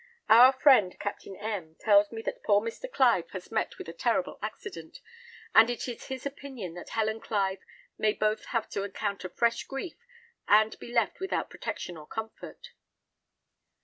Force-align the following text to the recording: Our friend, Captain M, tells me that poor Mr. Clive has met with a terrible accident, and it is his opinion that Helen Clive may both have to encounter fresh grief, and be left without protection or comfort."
Our 0.29 0.51
friend, 0.53 0.99
Captain 0.99 1.35
M, 1.35 1.75
tells 1.79 2.11
me 2.11 2.23
that 2.23 2.41
poor 2.43 2.59
Mr. 2.59 2.91
Clive 2.91 3.29
has 3.33 3.51
met 3.51 3.77
with 3.77 3.87
a 3.87 3.93
terrible 3.93 4.39
accident, 4.41 4.97
and 5.53 5.69
it 5.69 5.87
is 5.87 6.07
his 6.07 6.25
opinion 6.25 6.73
that 6.73 6.89
Helen 6.89 7.21
Clive 7.21 7.61
may 7.99 8.13
both 8.13 8.45
have 8.45 8.67
to 8.69 8.83
encounter 8.83 9.29
fresh 9.29 9.63
grief, 9.65 9.99
and 10.47 10.75
be 10.79 10.91
left 10.91 11.19
without 11.19 11.51
protection 11.51 11.97
or 11.97 12.07
comfort." 12.07 12.69